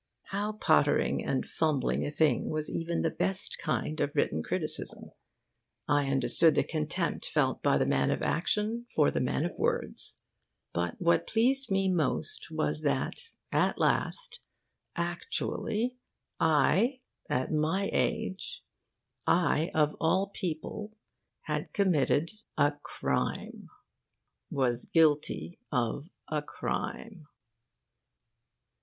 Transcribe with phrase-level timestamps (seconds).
[0.29, 5.11] How pottering and fumbling a thing was even the best kind of written criticism!
[5.87, 10.15] I understood the contempt felt by the man of action for the man of words.
[10.73, 13.13] But what pleased me most was that
[13.51, 14.39] at last,
[14.95, 15.97] actually,
[16.39, 18.63] I, at my age,
[19.27, 20.97] I of all people,
[21.41, 23.69] had committed a crime
[24.49, 27.27] was guilty of a crime.